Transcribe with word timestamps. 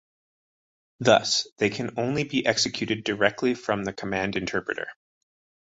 Thus, 0.99 1.45
they 1.57 1.69
can 1.69 1.93
only 1.99 2.23
be 2.23 2.43
executed 2.43 3.03
directly 3.03 3.53
from 3.53 3.83
the 3.83 3.93
command 3.93 4.35
interpreter. 4.35 4.87